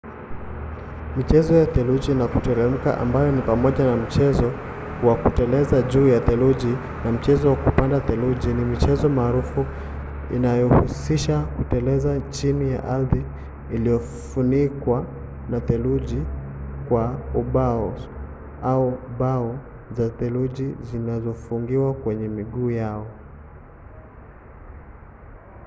[1.17, 4.51] michezo ya theluji ya kuteremka ambayo ni pamoja na mchezo
[5.03, 9.65] wa kuteleza juu ya theluji na mchezo wa kupanda theluji ni michezo maarufu
[10.35, 13.25] inayohusisha kuteleza chini ya ardhi
[13.73, 15.05] iliyofunikwa
[15.49, 16.23] na theluji
[16.89, 18.09] kwa ubaos
[18.63, 19.55] au bao
[19.91, 23.07] za theluji zilizofungiwa kwenye miguu yako